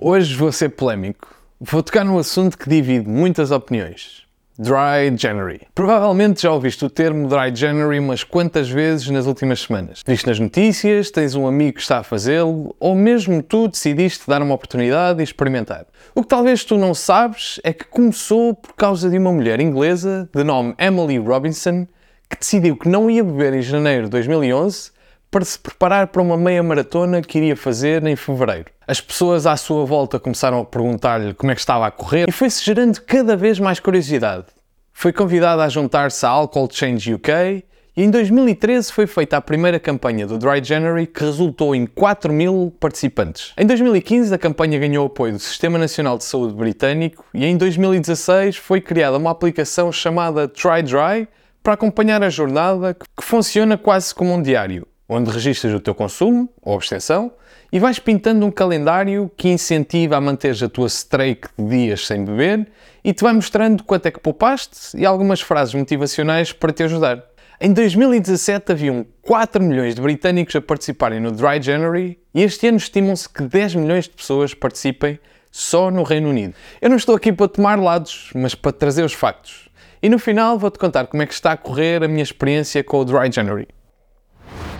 Hoje 0.00 0.32
vou 0.36 0.52
ser 0.52 0.68
polémico. 0.68 1.34
Vou 1.60 1.82
tocar 1.82 2.04
num 2.04 2.20
assunto 2.20 2.56
que 2.56 2.70
divide 2.70 3.08
muitas 3.08 3.50
opiniões. 3.50 4.22
Dry 4.56 5.12
January. 5.16 5.62
Provavelmente 5.74 6.42
já 6.42 6.52
ouviste 6.52 6.84
o 6.84 6.88
termo 6.88 7.26
Dry 7.26 7.52
January 7.52 7.98
umas 7.98 8.22
quantas 8.22 8.70
vezes 8.70 9.10
nas 9.10 9.26
últimas 9.26 9.62
semanas. 9.62 10.04
Viste 10.06 10.28
nas 10.28 10.38
notícias, 10.38 11.10
tens 11.10 11.34
um 11.34 11.48
amigo 11.48 11.78
que 11.78 11.80
está 11.80 11.98
a 11.98 12.02
fazê-lo, 12.04 12.76
ou 12.78 12.94
mesmo 12.94 13.42
tu 13.42 13.66
decidiste 13.66 14.22
dar 14.28 14.40
uma 14.40 14.54
oportunidade 14.54 15.18
e 15.18 15.24
experimentar. 15.24 15.84
O 16.14 16.22
que 16.22 16.28
talvez 16.28 16.62
tu 16.62 16.78
não 16.78 16.94
sabes 16.94 17.58
é 17.64 17.72
que 17.72 17.84
começou 17.84 18.54
por 18.54 18.74
causa 18.74 19.10
de 19.10 19.18
uma 19.18 19.32
mulher 19.32 19.58
inglesa 19.58 20.30
de 20.32 20.44
nome 20.44 20.76
Emily 20.78 21.18
Robinson 21.18 21.88
que 22.30 22.38
decidiu 22.38 22.76
que 22.76 22.88
não 22.88 23.10
ia 23.10 23.24
beber 23.24 23.52
em 23.52 23.62
janeiro 23.62 24.04
de 24.04 24.10
2011 24.10 24.92
para 25.30 25.44
se 25.44 25.58
preparar 25.58 26.06
para 26.06 26.22
uma 26.22 26.36
meia 26.36 26.62
maratona 26.62 27.20
que 27.20 27.38
iria 27.38 27.56
fazer 27.56 28.04
em 28.06 28.16
fevereiro. 28.16 28.70
As 28.86 29.00
pessoas 29.00 29.46
à 29.46 29.56
sua 29.56 29.84
volta 29.84 30.18
começaram 30.18 30.60
a 30.60 30.64
perguntar-lhe 30.64 31.34
como 31.34 31.52
é 31.52 31.54
que 31.54 31.60
estava 31.60 31.86
a 31.86 31.90
correr 31.90 32.28
e 32.28 32.32
foi-se 32.32 32.64
gerando 32.64 33.00
cada 33.02 33.36
vez 33.36 33.58
mais 33.58 33.78
curiosidade. 33.78 34.46
Foi 34.92 35.12
convidada 35.12 35.62
a 35.62 35.68
juntar-se 35.68 36.24
à 36.24 36.30
Alcohol 36.30 36.68
Change 36.72 37.14
UK 37.14 37.62
e 37.96 38.02
em 38.02 38.10
2013 38.10 38.90
foi 38.90 39.06
feita 39.06 39.36
a 39.36 39.40
primeira 39.40 39.78
campanha 39.78 40.26
do 40.26 40.38
Dry 40.38 40.64
January 40.64 41.06
que 41.06 41.22
resultou 41.22 41.74
em 41.74 41.84
4 41.84 42.32
mil 42.32 42.74
participantes. 42.80 43.52
Em 43.58 43.66
2015 43.66 44.34
a 44.34 44.38
campanha 44.38 44.78
ganhou 44.78 45.06
apoio 45.06 45.34
do 45.34 45.38
Sistema 45.38 45.78
Nacional 45.78 46.16
de 46.16 46.24
Saúde 46.24 46.54
britânico 46.54 47.24
e 47.34 47.44
em 47.44 47.56
2016 47.56 48.56
foi 48.56 48.80
criada 48.80 49.18
uma 49.18 49.30
aplicação 49.30 49.92
chamada 49.92 50.48
Try 50.48 50.82
Dry 50.82 51.28
para 51.62 51.74
acompanhar 51.74 52.22
a 52.22 52.30
jornada 52.30 52.94
que 52.94 53.22
funciona 53.22 53.76
quase 53.76 54.14
como 54.14 54.32
um 54.32 54.40
diário 54.40 54.86
onde 55.08 55.30
registras 55.30 55.72
o 55.72 55.80
teu 55.80 55.94
consumo 55.94 56.48
ou 56.60 56.74
abstenção 56.74 57.32
e 57.72 57.78
vais 57.78 57.98
pintando 57.98 58.44
um 58.44 58.50
calendário 58.50 59.30
que 59.36 59.48
incentiva 59.48 60.16
a 60.16 60.20
manter 60.20 60.62
a 60.62 60.68
tua 60.68 60.86
streak 60.86 61.48
de 61.58 61.68
dias 61.68 62.06
sem 62.06 62.24
beber 62.24 62.68
e 63.02 63.12
te 63.12 63.22
vai 63.22 63.32
mostrando 63.32 63.82
quanto 63.84 64.06
é 64.06 64.10
que 64.10 64.20
poupaste 64.20 64.96
e 64.96 65.06
algumas 65.06 65.40
frases 65.40 65.74
motivacionais 65.74 66.52
para 66.52 66.72
te 66.72 66.82
ajudar. 66.82 67.24
Em 67.60 67.72
2017 67.72 68.70
haviam 68.70 69.04
4 69.22 69.62
milhões 69.62 69.94
de 69.94 70.00
britânicos 70.00 70.54
a 70.54 70.60
participarem 70.60 71.18
no 71.18 71.32
Dry 71.32 71.60
January 71.60 72.18
e 72.34 72.42
este 72.42 72.68
ano 72.68 72.76
estimam-se 72.76 73.28
que 73.28 73.42
10 73.42 73.74
milhões 73.74 74.04
de 74.04 74.10
pessoas 74.10 74.54
participem 74.54 75.18
só 75.50 75.90
no 75.90 76.02
Reino 76.02 76.28
Unido. 76.28 76.54
Eu 76.80 76.88
não 76.88 76.96
estou 76.96 77.16
aqui 77.16 77.32
para 77.32 77.48
tomar 77.48 77.78
lados, 77.78 78.30
mas 78.34 78.54
para 78.54 78.72
trazer 78.72 79.02
os 79.02 79.12
factos. 79.12 79.68
E 80.00 80.08
no 80.08 80.18
final 80.18 80.58
vou-te 80.58 80.78
contar 80.78 81.06
como 81.06 81.22
é 81.22 81.26
que 81.26 81.34
está 81.34 81.52
a 81.52 81.56
correr 81.56 82.04
a 82.04 82.08
minha 82.08 82.22
experiência 82.22 82.84
com 82.84 82.98
o 83.00 83.04
Dry 83.04 83.32
January. 83.32 83.66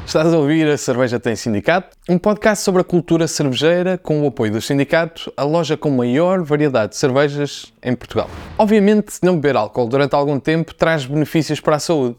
Estás 0.08 0.32
a 0.32 0.38
ouvir 0.38 0.66
a 0.66 0.78
Cerveja 0.78 1.20
Tem 1.20 1.36
Sindicato, 1.36 1.94
um 2.08 2.16
podcast 2.16 2.64
sobre 2.64 2.80
a 2.80 2.84
cultura 2.84 3.28
cervejeira 3.28 3.98
com 3.98 4.22
o 4.22 4.28
apoio 4.28 4.50
do 4.50 4.58
sindicato, 4.58 5.30
a 5.36 5.44
loja 5.44 5.76
com 5.76 5.90
maior 5.90 6.42
variedade 6.42 6.92
de 6.92 6.96
cervejas 6.96 7.74
em 7.82 7.94
Portugal. 7.94 8.30
Obviamente, 8.56 9.18
não 9.22 9.34
beber 9.34 9.54
álcool 9.54 9.86
durante 9.86 10.14
algum 10.14 10.40
tempo 10.40 10.72
traz 10.72 11.04
benefícios 11.04 11.60
para 11.60 11.76
a 11.76 11.78
saúde. 11.78 12.16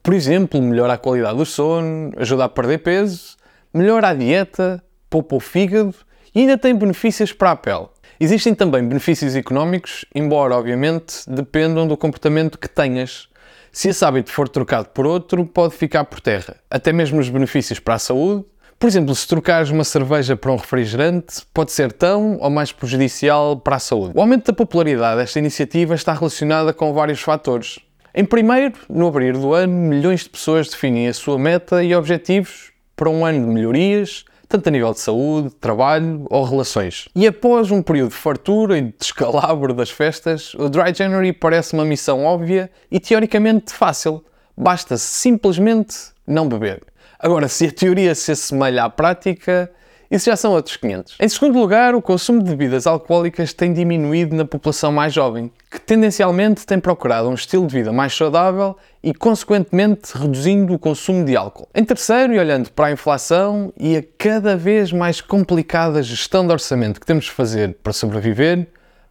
Por 0.00 0.14
exemplo, 0.14 0.62
melhora 0.62 0.92
a 0.92 0.96
qualidade 0.96 1.36
do 1.36 1.44
sono, 1.44 2.12
ajuda 2.16 2.44
a 2.44 2.48
perder 2.48 2.78
peso, 2.78 3.34
melhora 3.74 4.10
a 4.10 4.14
dieta, 4.14 4.80
poupa 5.10 5.34
o 5.34 5.40
fígado 5.40 5.92
e 6.32 6.42
ainda 6.42 6.56
tem 6.56 6.72
benefícios 6.72 7.32
para 7.32 7.50
a 7.50 7.56
pele. 7.56 7.88
Existem 8.20 8.54
também 8.54 8.86
benefícios 8.86 9.34
económicos, 9.34 10.04
embora 10.14 10.54
obviamente 10.54 11.28
dependam 11.28 11.88
do 11.88 11.96
comportamento 11.96 12.56
que 12.56 12.68
tenhas 12.68 13.28
se 13.74 13.88
esse 13.88 14.04
hábito 14.04 14.30
for 14.30 14.48
trocado 14.48 14.88
por 14.90 15.04
outro, 15.04 15.44
pode 15.44 15.74
ficar 15.74 16.04
por 16.04 16.20
terra. 16.20 16.54
Até 16.70 16.92
mesmo 16.92 17.18
os 17.18 17.28
benefícios 17.28 17.80
para 17.80 17.94
a 17.94 17.98
saúde. 17.98 18.44
Por 18.78 18.86
exemplo, 18.86 19.12
se 19.16 19.26
trocares 19.26 19.68
uma 19.68 19.82
cerveja 19.82 20.36
para 20.36 20.52
um 20.52 20.56
refrigerante, 20.56 21.42
pode 21.52 21.72
ser 21.72 21.90
tão 21.90 22.38
ou 22.38 22.48
mais 22.48 22.70
prejudicial 22.70 23.56
para 23.56 23.74
a 23.74 23.80
saúde. 23.80 24.12
O 24.16 24.20
aumento 24.20 24.46
da 24.46 24.52
popularidade 24.52 25.16
desta 25.16 25.40
iniciativa 25.40 25.96
está 25.96 26.12
relacionada 26.12 26.72
com 26.72 26.92
vários 26.92 27.20
fatores. 27.20 27.80
Em 28.14 28.24
primeiro, 28.24 28.74
no 28.88 29.08
abrir 29.08 29.36
do 29.36 29.52
ano, 29.52 29.72
milhões 29.72 30.20
de 30.20 30.30
pessoas 30.30 30.68
definem 30.68 31.08
a 31.08 31.12
sua 31.12 31.36
meta 31.36 31.82
e 31.82 31.96
objetivos 31.96 32.70
para 32.94 33.10
um 33.10 33.26
ano 33.26 33.44
de 33.44 33.52
melhorias, 33.52 34.24
tanto 34.48 34.68
a 34.68 34.70
nível 34.70 34.92
de 34.92 35.00
saúde, 35.00 35.50
trabalho 35.60 36.26
ou 36.30 36.44
relações. 36.44 37.08
E 37.14 37.26
após 37.26 37.70
um 37.70 37.82
período 37.82 38.10
de 38.10 38.16
fartura 38.16 38.78
e 38.78 38.82
de 38.82 38.94
descalabro 38.98 39.74
das 39.74 39.90
festas, 39.90 40.54
o 40.54 40.68
Dry 40.68 40.94
January 40.94 41.32
parece 41.32 41.74
uma 41.74 41.84
missão 41.84 42.24
óbvia 42.24 42.70
e 42.90 43.00
teoricamente 43.00 43.72
fácil. 43.72 44.24
Basta 44.56 44.96
simplesmente 44.96 45.96
não 46.26 46.48
beber. 46.48 46.82
Agora, 47.18 47.48
se 47.48 47.66
a 47.66 47.72
teoria 47.72 48.14
se 48.14 48.32
assemelha 48.32 48.84
à 48.84 48.90
prática, 48.90 49.70
isso 50.14 50.26
já 50.26 50.36
são 50.36 50.52
outros 50.52 50.76
500. 50.76 51.16
Em 51.20 51.28
segundo 51.28 51.58
lugar, 51.58 51.94
o 51.94 52.00
consumo 52.00 52.42
de 52.42 52.50
bebidas 52.50 52.86
alcoólicas 52.86 53.52
tem 53.52 53.72
diminuído 53.72 54.36
na 54.36 54.44
população 54.44 54.92
mais 54.92 55.12
jovem, 55.12 55.50
que 55.70 55.80
tendencialmente 55.80 56.64
tem 56.64 56.78
procurado 56.78 57.28
um 57.28 57.34
estilo 57.34 57.66
de 57.66 57.74
vida 57.74 57.92
mais 57.92 58.14
saudável 58.14 58.76
e, 59.02 59.12
consequentemente, 59.12 60.16
reduzindo 60.16 60.72
o 60.72 60.78
consumo 60.78 61.24
de 61.24 61.36
álcool. 61.36 61.68
Em 61.74 61.84
terceiro, 61.84 62.32
e 62.32 62.38
olhando 62.38 62.70
para 62.70 62.86
a 62.86 62.92
inflação 62.92 63.72
e 63.76 63.96
a 63.96 64.04
cada 64.16 64.56
vez 64.56 64.92
mais 64.92 65.20
complicada 65.20 66.02
gestão 66.02 66.46
de 66.46 66.52
orçamento 66.52 67.00
que 67.00 67.06
temos 67.06 67.24
de 67.24 67.32
fazer 67.32 67.76
para 67.82 67.92
sobreviver, 67.92 68.68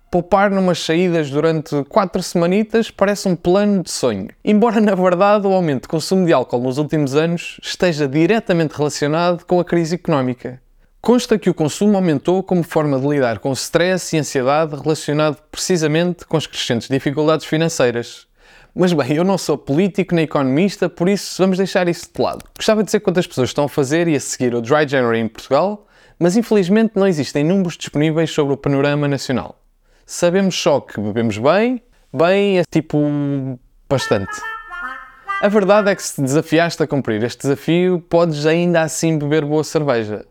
poupar 0.09 0.51
numas 0.51 0.79
saídas 0.79 1.29
durante 1.29 1.83
quatro 1.85 2.23
semanitas 2.23 2.91
parece 2.91 3.27
um 3.27 3.35
plano 3.35 3.83
de 3.83 3.91
sonho. 3.91 4.29
Embora, 4.45 4.79
na 4.79 4.95
verdade, 4.95 5.47
o 5.47 5.51
aumento 5.51 5.81
de 5.81 5.87
consumo 5.87 6.25
de 6.25 6.31
álcool 6.31 6.61
nos 6.61 6.77
últimos 6.77 7.15
anos 7.15 7.59
esteja 7.61 8.07
diretamente 8.07 8.77
relacionado 8.77 9.43
com 9.43 9.59
a 9.59 9.65
crise 9.65 9.95
económica. 9.95 10.62
Consta 11.05 11.37
que 11.37 11.49
o 11.49 11.53
consumo 11.53 11.97
aumentou 11.97 12.41
como 12.41 12.63
forma 12.63 12.97
de 12.97 13.05
lidar 13.05 13.39
com 13.39 13.51
stress 13.51 14.15
e 14.15 14.19
ansiedade 14.19 14.73
relacionado 14.73 15.35
precisamente 15.51 16.25
com 16.25 16.37
as 16.37 16.47
crescentes 16.47 16.87
dificuldades 16.87 17.45
financeiras. 17.45 18.25
Mas 18.73 18.93
bem, 18.93 19.11
eu 19.11 19.25
não 19.25 19.37
sou 19.37 19.57
político 19.57 20.15
nem 20.15 20.23
economista, 20.23 20.87
por 20.87 21.09
isso 21.09 21.43
vamos 21.43 21.57
deixar 21.57 21.89
isso 21.89 22.09
de 22.15 22.21
lado. 22.21 22.45
Gostava 22.55 22.81
de 22.81 22.85
dizer 22.85 23.01
quantas 23.01 23.27
pessoas 23.27 23.49
estão 23.49 23.65
a 23.65 23.67
fazer 23.67 24.07
e 24.07 24.15
a 24.15 24.19
seguir 24.21 24.55
o 24.55 24.61
Dry 24.61 24.87
January 24.87 25.19
em 25.19 25.27
Portugal, 25.27 25.85
mas 26.17 26.37
infelizmente 26.37 26.93
não 26.95 27.05
existem 27.05 27.43
números 27.43 27.75
disponíveis 27.75 28.31
sobre 28.31 28.53
o 28.53 28.57
panorama 28.57 29.05
nacional. 29.05 29.59
Sabemos 30.05 30.55
só 30.55 30.79
que 30.79 31.01
bebemos 31.01 31.37
bem, 31.37 31.83
bem 32.13 32.59
é 32.59 32.63
tipo 32.63 32.97
bastante. 33.89 34.41
A 35.41 35.49
verdade 35.49 35.91
é 35.91 35.95
que 35.95 36.01
se 36.01 36.15
te 36.15 36.21
desafiaste 36.21 36.81
a 36.81 36.87
cumprir 36.87 37.21
este 37.23 37.41
desafio, 37.41 37.99
podes 38.09 38.45
ainda 38.45 38.83
assim 38.83 39.17
beber 39.17 39.43
boa 39.43 39.65
cerveja 39.65 40.25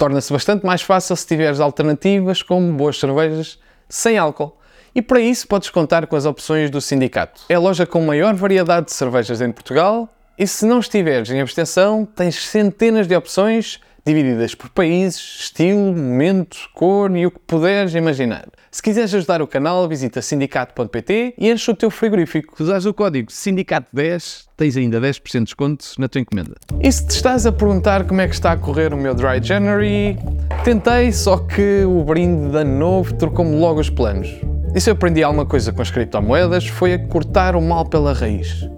torna-se 0.00 0.32
bastante 0.32 0.64
mais 0.64 0.80
fácil 0.80 1.14
se 1.14 1.26
tiveres 1.26 1.60
alternativas 1.60 2.42
como 2.42 2.72
boas 2.72 2.98
cervejas 2.98 3.58
sem 3.86 4.16
álcool. 4.16 4.56
E 4.94 5.02
para 5.02 5.20
isso 5.20 5.46
podes 5.46 5.68
contar 5.68 6.06
com 6.06 6.16
as 6.16 6.24
opções 6.24 6.70
do 6.70 6.80
sindicato. 6.80 7.42
É 7.50 7.54
a 7.54 7.60
loja 7.60 7.84
com 7.84 8.00
maior 8.00 8.32
variedade 8.34 8.86
de 8.86 8.94
cervejas 8.94 9.42
em 9.42 9.52
Portugal 9.52 10.08
e 10.38 10.46
se 10.46 10.64
não 10.64 10.80
estiveres 10.80 11.28
em 11.28 11.42
abstenção, 11.42 12.08
tens 12.16 12.46
centenas 12.46 13.06
de 13.06 13.14
opções 13.14 13.78
divididas 14.04 14.54
por 14.54 14.70
países, 14.70 15.20
estilo, 15.40 15.94
momento, 15.94 16.56
cor 16.74 17.14
e 17.16 17.26
o 17.26 17.30
que 17.30 17.38
puderes 17.46 17.94
imaginar. 17.94 18.48
Se 18.70 18.82
quiseres 18.82 19.12
ajudar 19.14 19.42
o 19.42 19.46
canal, 19.46 19.88
visita 19.88 20.22
sindicato.pt 20.22 21.34
e 21.36 21.50
enche 21.50 21.70
o 21.70 21.74
teu 21.74 21.90
frigorífico. 21.90 22.56
Se 22.56 22.62
usares 22.62 22.84
o 22.84 22.94
código 22.94 23.30
SINDICATO10, 23.30 24.46
tens 24.56 24.76
ainda 24.76 25.00
10% 25.00 25.32
de 25.32 25.44
desconto 25.44 25.84
na 25.98 26.08
tua 26.08 26.20
encomenda. 26.20 26.54
E 26.80 26.90
se 26.90 27.06
te 27.06 27.10
estás 27.10 27.46
a 27.46 27.52
perguntar 27.52 28.06
como 28.06 28.20
é 28.20 28.28
que 28.28 28.34
está 28.34 28.52
a 28.52 28.56
correr 28.56 28.94
o 28.94 28.96
meu 28.96 29.14
Dry 29.14 29.42
January, 29.42 30.16
tentei, 30.64 31.12
só 31.12 31.38
que 31.38 31.84
o 31.84 32.04
brinde 32.04 32.50
de 32.50 32.58
ano 32.58 32.78
novo 32.78 33.14
trocou-me 33.14 33.56
logo 33.58 33.80
os 33.80 33.90
planos. 33.90 34.28
E 34.74 34.80
se 34.80 34.88
eu 34.88 34.94
aprendi 34.94 35.22
alguma 35.22 35.44
coisa 35.44 35.72
com 35.72 35.82
as 35.82 35.90
criptomoedas 35.90 36.66
foi 36.66 36.94
a 36.94 36.98
cortar 37.08 37.56
o 37.56 37.60
mal 37.60 37.84
pela 37.84 38.12
raiz. 38.12 38.68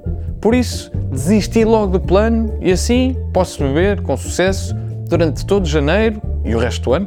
Por 0.41 0.55
isso, 0.55 0.91
desisti 1.11 1.65
logo 1.65 1.99
do 1.99 2.01
plano 2.01 2.59
e 2.63 2.73
assim 2.73 3.15
posso 3.33 3.63
beber 3.63 4.01
com 4.01 4.17
sucesso 4.17 4.75
durante 5.13 5.45
todo 5.45 5.69
janeiro 5.69 6.23
e 6.43 6.55
o 6.55 6.59
resto 6.59 6.85
do 6.85 6.95
ano. 6.95 7.07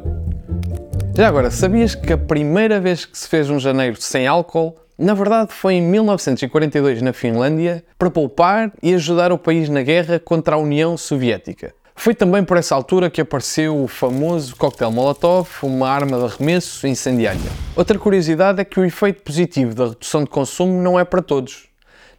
Já 1.15 1.27
agora, 1.27 1.49
sabias 1.49 1.95
que 1.95 2.13
a 2.13 2.17
primeira 2.17 2.79
vez 2.79 3.03
que 3.03 3.17
se 3.17 3.27
fez 3.27 3.49
um 3.49 3.59
janeiro 3.59 3.99
sem 3.99 4.27
álcool, 4.27 4.75
na 4.95 5.15
verdade 5.15 5.51
foi 5.51 5.73
em 5.73 5.81
1942 5.81 7.01
na 7.01 7.13
Finlândia, 7.13 7.83
para 7.97 8.11
poupar 8.11 8.71
e 8.83 8.93
ajudar 8.93 9.31
o 9.31 9.39
país 9.39 9.69
na 9.69 9.81
guerra 9.81 10.19
contra 10.19 10.53
a 10.53 10.59
União 10.59 10.95
Soviética. 10.95 11.73
Foi 11.95 12.13
também 12.13 12.43
por 12.43 12.57
essa 12.57 12.75
altura 12.75 13.09
que 13.09 13.21
apareceu 13.21 13.75
o 13.75 13.87
famoso 13.87 14.55
coquetel 14.55 14.91
Molotov, 14.91 15.49
uma 15.63 15.89
arma 15.89 16.15
de 16.15 16.25
arremesso 16.25 16.85
incendiária. 16.85 17.41
Outra 17.75 17.97
curiosidade 17.97 18.61
é 18.61 18.63
que 18.63 18.79
o 18.79 18.85
efeito 18.85 19.23
positivo 19.23 19.73
da 19.73 19.87
redução 19.87 20.23
de 20.23 20.29
consumo 20.29 20.79
não 20.79 20.99
é 20.99 21.03
para 21.03 21.23
todos. 21.23 21.69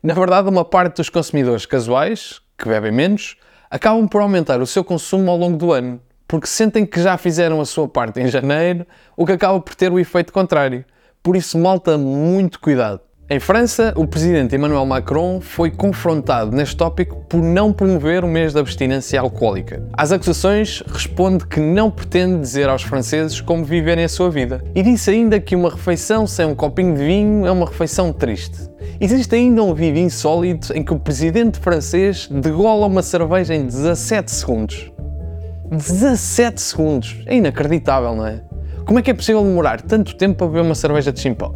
Na 0.02 0.14
verdade, 0.14 0.48
uma 0.48 0.64
parte 0.64 0.96
dos 0.96 1.08
consumidores 1.08 1.64
casuais, 1.64 2.40
que 2.58 2.68
bebem 2.68 2.90
menos, 2.90 3.36
acabam 3.70 4.06
por 4.06 4.20
aumentar 4.20 4.60
o 4.60 4.66
seu 4.66 4.84
consumo 4.84 5.30
ao 5.30 5.36
longo 5.36 5.56
do 5.56 5.72
ano, 5.72 6.00
porque 6.26 6.46
sentem 6.46 6.84
que 6.84 7.00
já 7.00 7.16
fizeram 7.16 7.60
a 7.60 7.64
sua 7.64 7.88
parte 7.88 8.20
em 8.20 8.28
janeiro, 8.28 8.86
o 9.16 9.24
que 9.24 9.32
acaba 9.32 9.60
por 9.60 9.74
ter 9.74 9.92
o 9.92 9.98
efeito 9.98 10.32
contrário. 10.32 10.84
Por 11.22 11.36
isso, 11.36 11.58
malta, 11.58 11.98
muito 11.98 12.60
cuidado. 12.60 13.00
Em 13.28 13.40
França, 13.40 13.92
o 13.96 14.06
presidente 14.06 14.54
Emmanuel 14.54 14.86
Macron 14.86 15.40
foi 15.40 15.68
confrontado 15.68 16.52
neste 16.52 16.76
tópico 16.76 17.24
por 17.28 17.42
não 17.42 17.72
promover 17.72 18.22
o 18.22 18.28
mês 18.28 18.52
da 18.52 18.60
abstinência 18.60 19.20
alcoólica. 19.20 19.82
Às 19.94 20.12
acusações, 20.12 20.80
responde 20.86 21.44
que 21.44 21.58
não 21.58 21.90
pretende 21.90 22.38
dizer 22.38 22.68
aos 22.68 22.84
franceses 22.84 23.40
como 23.40 23.64
viverem 23.64 24.04
a 24.04 24.08
sua 24.08 24.30
vida. 24.30 24.62
E 24.76 24.80
disse 24.80 25.10
ainda 25.10 25.40
que 25.40 25.56
uma 25.56 25.70
refeição 25.70 26.24
sem 26.24 26.46
um 26.46 26.54
copinho 26.54 26.94
de 26.94 27.04
vinho 27.04 27.44
é 27.44 27.50
uma 27.50 27.66
refeição 27.66 28.12
triste. 28.12 28.70
Existe 28.98 29.34
ainda 29.34 29.62
um 29.62 29.74
vídeo 29.74 30.00
insólito 30.00 30.72
em 30.72 30.82
que 30.82 30.94
o 30.94 30.98
presidente 30.98 31.58
francês 31.58 32.28
degola 32.30 32.86
uma 32.86 33.02
cerveja 33.02 33.54
em 33.54 33.66
17 33.66 34.30
segundos. 34.30 34.90
17 35.70 36.58
segundos! 36.58 37.22
É 37.26 37.36
inacreditável, 37.36 38.14
não 38.14 38.26
é? 38.26 38.42
Como 38.86 38.98
é 38.98 39.02
que 39.02 39.10
é 39.10 39.14
possível 39.14 39.42
demorar 39.42 39.82
tanto 39.82 40.16
tempo 40.16 40.42
a 40.42 40.46
beber 40.46 40.62
uma 40.62 40.74
cerveja 40.74 41.12
de 41.12 41.20
chimpão? 41.20 41.54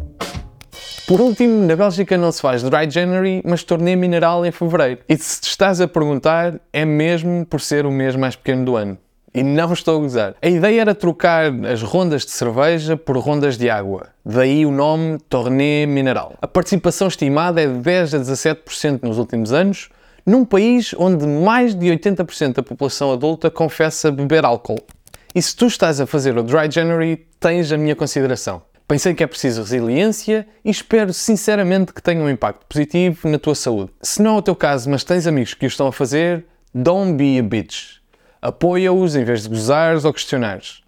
Por 1.07 1.19
último, 1.19 1.65
na 1.65 1.75
Bélgica 1.75 2.15
não 2.15 2.31
se 2.31 2.41
faz 2.41 2.61
Dry 2.61 2.87
January, 2.87 3.41
mas 3.43 3.63
torneio 3.63 3.97
mineral 3.97 4.45
em 4.45 4.51
fevereiro. 4.51 5.01
E 5.09 5.17
se 5.17 5.41
te 5.41 5.49
estás 5.49 5.81
a 5.81 5.87
perguntar, 5.87 6.59
é 6.71 6.85
mesmo 6.85 7.43
por 7.45 7.59
ser 7.59 7.87
o 7.87 7.91
mês 7.91 8.15
mais 8.15 8.35
pequeno 8.35 8.65
do 8.65 8.75
ano. 8.75 8.99
E 9.33 9.43
não 9.43 9.71
estou 9.71 9.97
a 9.97 9.99
gozar. 10.01 10.35
A 10.41 10.49
ideia 10.49 10.81
era 10.81 10.93
trocar 10.93 11.53
as 11.65 11.81
rondas 11.81 12.25
de 12.25 12.31
cerveja 12.31 12.97
por 12.97 13.17
rondas 13.17 13.57
de 13.57 13.69
água. 13.69 14.09
Daí 14.25 14.65
o 14.65 14.71
nome 14.71 15.19
Torneio 15.29 15.87
Mineral. 15.87 16.35
A 16.41 16.47
participação 16.47 17.07
estimada 17.07 17.61
é 17.61 17.67
de 17.67 17.79
10 17.79 18.15
a 18.15 18.19
17% 18.19 19.03
nos 19.03 19.17
últimos 19.17 19.53
anos, 19.53 19.89
num 20.25 20.43
país 20.43 20.93
onde 20.97 21.25
mais 21.25 21.73
de 21.73 21.87
80% 21.87 22.55
da 22.55 22.63
população 22.63 23.13
adulta 23.13 23.49
confessa 23.49 24.11
beber 24.11 24.43
álcool. 24.43 24.79
E 25.33 25.41
se 25.41 25.55
tu 25.55 25.67
estás 25.67 26.01
a 26.01 26.05
fazer 26.05 26.37
o 26.37 26.43
Dry 26.43 26.69
January, 26.69 27.25
tens 27.39 27.71
a 27.71 27.77
minha 27.77 27.95
consideração. 27.95 28.61
Pensei 28.85 29.13
que 29.13 29.23
é 29.23 29.27
preciso 29.27 29.61
resiliência 29.61 30.45
e 30.65 30.69
espero 30.69 31.13
sinceramente 31.13 31.93
que 31.93 32.01
tenha 32.03 32.21
um 32.21 32.29
impacto 32.29 32.65
positivo 32.67 33.29
na 33.29 33.39
tua 33.39 33.55
saúde. 33.55 33.91
Se 34.01 34.21
não 34.21 34.35
é 34.35 34.39
o 34.39 34.41
teu 34.41 34.57
caso, 34.57 34.89
mas 34.89 35.05
tens 35.05 35.25
amigos 35.25 35.53
que 35.53 35.65
o 35.65 35.67
estão 35.67 35.87
a 35.87 35.93
fazer, 35.93 36.45
don't 36.75 37.13
be 37.13 37.39
a 37.39 37.43
bitch. 37.43 38.00
Apoia-os 38.41 39.15
em 39.15 39.23
vez 39.23 39.43
de 39.43 39.49
gozares 39.49 40.03
ou 40.03 40.11
questionares. 40.11 40.81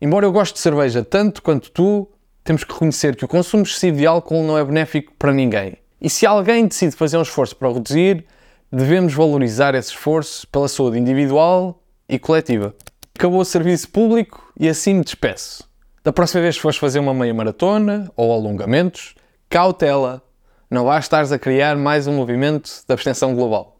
Embora 0.00 0.26
eu 0.26 0.32
goste 0.32 0.54
de 0.54 0.60
cerveja 0.60 1.04
tanto 1.04 1.40
quanto 1.40 1.70
tu, 1.70 2.10
temos 2.42 2.64
que 2.64 2.72
reconhecer 2.72 3.14
que 3.14 3.24
o 3.24 3.28
consumo 3.28 3.62
excessivo 3.62 3.98
de 3.98 4.06
álcool 4.06 4.42
não 4.42 4.58
é 4.58 4.64
benéfico 4.64 5.12
para 5.16 5.32
ninguém. 5.32 5.76
E 6.00 6.10
se 6.10 6.26
alguém 6.26 6.66
decide 6.66 6.96
fazer 6.96 7.16
um 7.16 7.22
esforço 7.22 7.54
para 7.54 7.68
o 7.68 7.74
reduzir, 7.74 8.24
devemos 8.72 9.14
valorizar 9.14 9.74
esse 9.74 9.90
esforço 9.90 10.48
pela 10.48 10.66
saúde 10.66 10.98
individual 10.98 11.80
e 12.08 12.18
coletiva. 12.18 12.74
Acabou 13.16 13.40
o 13.40 13.44
serviço 13.44 13.88
público 13.88 14.52
e 14.58 14.68
assim 14.68 14.94
me 14.94 15.04
despeço. 15.04 15.68
Da 16.02 16.12
próxima 16.12 16.42
vez 16.42 16.56
que 16.56 16.62
fores 16.62 16.76
fazer 16.76 16.98
uma 16.98 17.14
meia 17.14 17.32
maratona 17.32 18.10
ou 18.16 18.32
alongamentos, 18.32 19.14
cautela, 19.48 20.22
não 20.68 20.84
vais 20.84 21.04
estares 21.04 21.30
a 21.30 21.38
criar 21.38 21.76
mais 21.76 22.06
um 22.06 22.12
movimento 22.12 22.68
de 22.86 22.92
abstenção 22.92 23.34
global. 23.34 23.75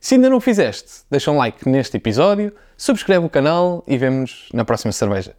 Se 0.00 0.14
ainda 0.14 0.30
não 0.30 0.36
o 0.36 0.40
fizeste, 0.40 1.02
deixa 1.10 1.30
um 1.30 1.36
like 1.36 1.68
neste 1.68 1.96
episódio, 1.96 2.54
subscreve 2.76 3.26
o 3.26 3.30
canal 3.30 3.82
e 3.86 3.98
vemos 3.98 4.48
na 4.52 4.64
próxima 4.64 4.92
cerveja. 4.92 5.34